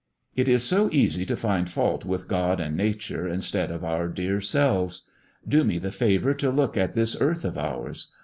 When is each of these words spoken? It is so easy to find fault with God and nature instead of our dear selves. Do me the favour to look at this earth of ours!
It 0.35 0.47
is 0.47 0.63
so 0.63 0.89
easy 0.91 1.27
to 1.27 1.37
find 1.37 1.69
fault 1.69 2.05
with 2.05 2.27
God 2.27 2.59
and 2.59 2.75
nature 2.75 3.27
instead 3.27 3.69
of 3.69 3.83
our 3.83 4.07
dear 4.07 4.41
selves. 4.41 5.03
Do 5.47 5.63
me 5.63 5.77
the 5.77 5.91
favour 5.91 6.33
to 6.33 6.49
look 6.49 6.75
at 6.75 6.95
this 6.95 7.15
earth 7.21 7.45
of 7.45 7.55
ours! 7.55 8.11